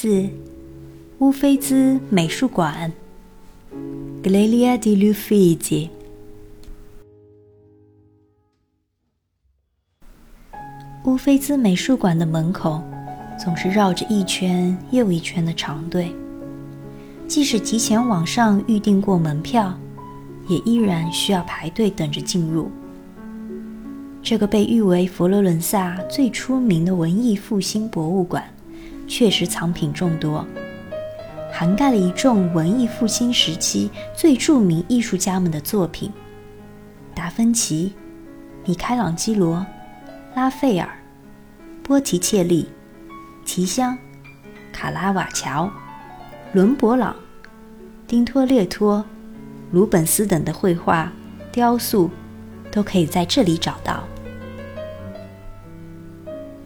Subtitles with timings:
[0.00, 0.28] 四，
[1.18, 2.92] 乌菲兹美术馆
[4.22, 5.88] （Galleria di Uffizi）。
[11.04, 12.80] 乌菲兹美术馆的门口
[13.36, 16.14] 总是绕着一圈又一圈的长队，
[17.26, 19.76] 即使提前网上预订过门票，
[20.46, 22.70] 也依然需要排队等着进入。
[24.22, 28.44] 这个被誉为佛罗伦萨最出名的文艺复兴博物馆，
[29.08, 30.46] 确实藏品众多，
[31.50, 36.12] 涵盖了一众文艺复兴时期最著名艺术家们的作品：
[37.14, 37.94] 达芬奇、
[38.66, 39.66] 米开朗基罗、
[40.34, 40.88] 拉斐尔、
[41.82, 42.68] 波提切利、
[43.46, 43.96] 提香、
[44.72, 45.70] 卡拉瓦乔、
[46.52, 47.16] 伦勃朗、
[48.06, 49.02] 丁托列托、
[49.72, 51.10] 鲁本斯等的绘画、
[51.50, 52.10] 雕塑，
[52.70, 54.04] 都可以在这里找到。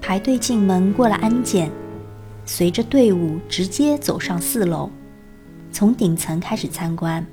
[0.00, 1.70] 排队进门，过了安检，
[2.44, 4.90] 随着队伍直接走上四楼，
[5.70, 7.24] 从顶层开始参观。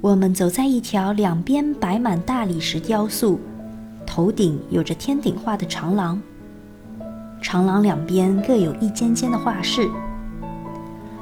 [0.00, 3.38] 我们走在一条两边摆满大理石雕塑、
[4.06, 6.20] 头顶有着天顶画的长廊，
[7.40, 9.88] 长廊两边各有一间间的画室。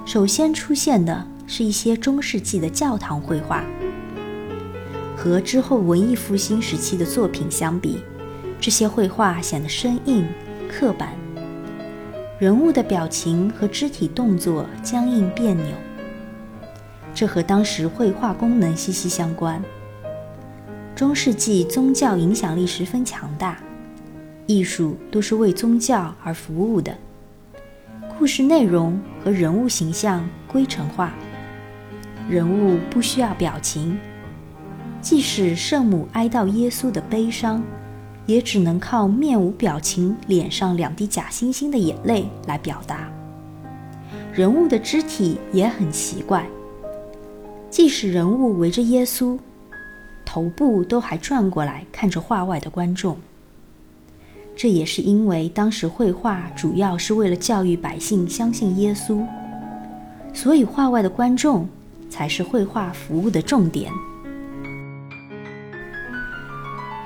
[0.06, 3.64] 首先出现的是一些中世纪的教堂绘画，
[5.16, 7.98] 和之后文艺复兴时期的作品相比。
[8.60, 10.26] 这些绘画显得生硬、
[10.68, 11.12] 刻板，
[12.38, 15.74] 人物的表情和肢体动作僵硬别扭，
[17.12, 19.60] 这和当时绘画功能息息相关。
[20.94, 23.58] 中世纪宗教影响力十分强大，
[24.46, 26.96] 艺术都是为宗教而服务的，
[28.16, 31.12] 故事内容和人物形象规程化，
[32.30, 33.98] 人物不需要表情，
[35.00, 37.60] 即使圣母哀悼耶稣的悲伤。
[38.28, 43.10] 也只能靠面无表情、脸上两滴假惺惺的眼泪来表达。
[44.34, 46.46] 人物的肢体也很奇怪，
[47.70, 49.38] 即使人物围着耶稣，
[50.26, 53.16] 头部都还转过来看着画外的观众。
[54.54, 59.24] 这也是因为当时绘画主要是为了教育百姓相信耶稣，
[60.34, 61.66] 所以画外的观众
[62.10, 63.90] 才是绘画服务的重点。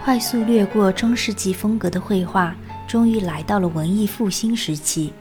[0.04, 2.52] 快速掠过中世纪风格的绘画，
[2.88, 5.12] 终于来到了文艺复兴时期。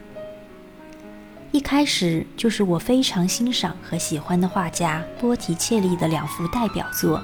[1.52, 7.18] 一开始就是我非常欣赏和喜欢的画家波提切利的两幅代表作《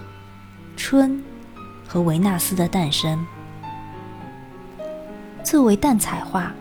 [0.77, 1.11] 春》
[1.85, 3.27] 和《维纳斯的诞生》。
[5.43, 6.55] 作为淡彩画，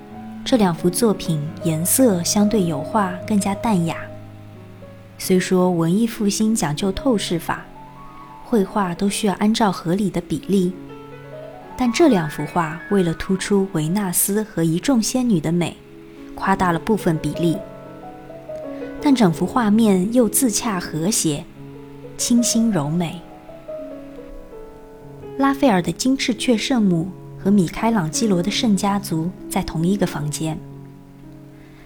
[0.44, 3.97] 这两幅作品颜色相对油画更加淡雅。
[5.19, 7.63] 虽说文艺复兴讲究透视法，
[8.44, 10.74] 绘画都需要按照合理的比例。
[11.77, 15.77] 但这两幅画为了突出维纳斯和一众仙女的美，
[16.33, 17.55] 夸大了部分比例。
[18.99, 21.45] 但整幅画面又自洽和谐，
[22.17, 23.21] 清新柔美。
[25.38, 30.57] 拉斐尔的金翅雀圣母和米开朗基罗的圣家族在同一个房间。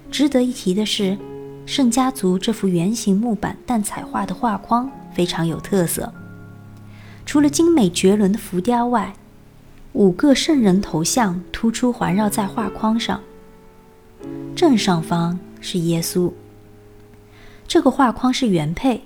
[0.10, 1.18] 值得一提的是，
[1.66, 6.14] 圣家族这幅圆形木板淡彩画的画框非常有特色，
[7.26, 9.14] 除了精美绝伦的浮雕外，
[9.94, 13.20] 五个圣人头像突出环绕在画框上，
[14.56, 16.32] 正上方是耶稣。
[17.68, 19.02] 这个画框是原配，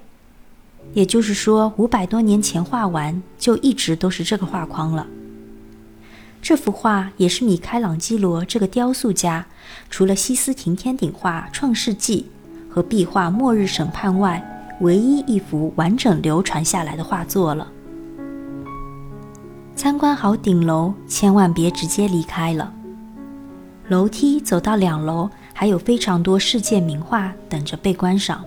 [0.93, 5.07] 也就是说五百多年前画完就一直都是这个画框了。
[6.39, 9.47] 这幅画也是米开朗基罗这个雕塑家
[9.89, 12.29] 除了西斯廷天顶画《创世纪》
[12.71, 14.43] 和壁画《末日审判》外，
[14.81, 17.71] 唯一一幅完整流传下来的画作了。
[19.85, 22.73] 参观好顶楼，千万别直接离开了。
[23.87, 28.43] 楼梯走到两楼，还有非常多世界名画等着被观赏。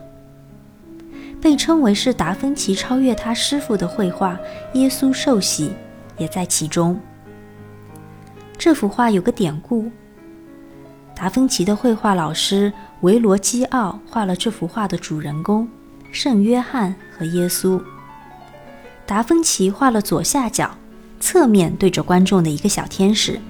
[1.40, 4.34] 被称为是达芬奇超越他师傅的绘画
[4.76, 5.68] 《耶稣受洗》
[6.20, 6.98] 也在其中。
[8.58, 9.88] 这幅画有个典故：
[11.14, 15.68] 达芬奇的绘画老师维罗基奥画了这幅画的主人公
[16.10, 17.80] 圣约翰和耶稣。
[19.06, 20.68] 达芬奇画了左下角。
[21.20, 23.40] 侧面对着观众的一个小天使，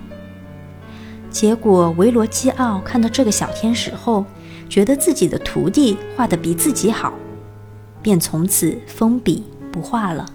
[1.31, 4.25] 结果维罗基奥看到这个小天使后，
[4.69, 7.13] 觉得自己的徒弟画的比自己好，
[8.03, 10.27] 便从此封笔不画了。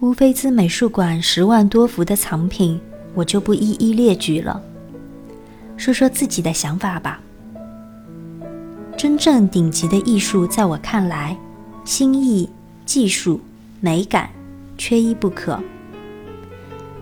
[0.00, 2.80] 乌菲兹美术馆十万多幅的藏品，
[3.14, 4.62] 我就不一一列举了，
[5.76, 7.20] 说说自己的想法吧。
[8.96, 11.36] 真正顶级的艺术，在我看来，
[11.84, 12.48] 心意、
[12.86, 13.40] 技术。
[13.84, 14.30] 美感
[14.78, 15.62] 缺一不可。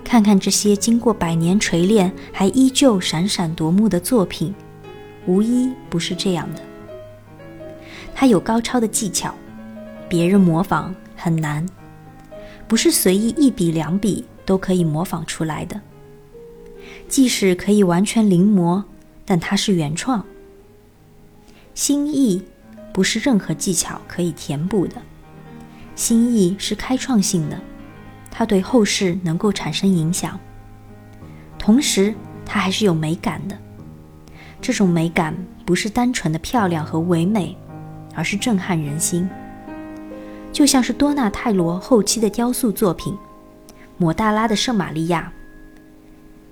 [0.03, 4.53] 看看这些经过百年锤炼还依旧闪闪夺目的作品，
[5.25, 6.61] 无一不是这样的。
[8.13, 9.33] 他有高超的技巧，
[10.09, 11.65] 别人模仿很难，
[12.67, 15.81] 不是随意一笔两笔都可以模仿出来的。
[17.07, 18.83] 即使可以完全临摹，
[19.25, 20.27] 但它是原创。
[21.77, 22.43] 心意
[22.93, 24.97] 不是任何技巧可以填补的，
[26.03, 27.57] 心意是开创性的，
[28.29, 30.37] 它对后世能够产生影响。
[31.57, 32.13] 同时，
[32.45, 33.57] 它还是有美感的。
[34.61, 35.33] 这种美感
[35.65, 37.57] 不是单纯的漂亮和唯美，
[38.17, 39.31] 而是震撼人心。
[40.53, 43.15] 就像是多纳泰罗后期的雕塑作品
[43.97, 45.33] 《抹大拉的圣玛利亚》，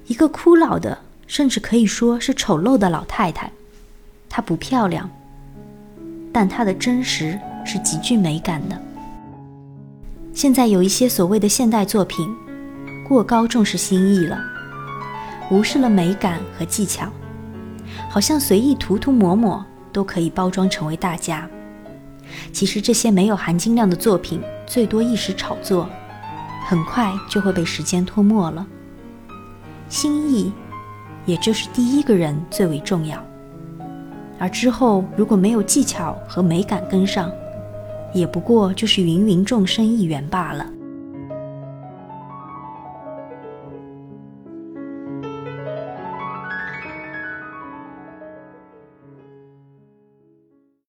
[0.06, 3.50] 一个枯老的，甚至可以说是丑陋的老太太。
[4.28, 5.10] 她不漂亮，
[6.32, 7.36] 但她的真实
[7.66, 8.80] 是极具美感的。
[10.32, 12.34] 现在有一些所谓的现代作品，
[13.06, 14.38] 过高重视新意了，
[15.50, 17.08] 无视了美感和技巧，
[18.08, 21.48] 好像随意涂涂抹抹都可以包装成为大家。
[22.52, 25.88] 其实这些没有含金量的作品，最多一时炒作，
[26.66, 28.64] 很快就会被时间吞没了。
[29.88, 30.52] 心意，
[31.26, 33.22] 也就是第一个人最为重要。
[34.38, 37.30] 而之后如果没有技巧和美感跟上，
[38.12, 40.79] 也不过就是芸芸众生一员罢了。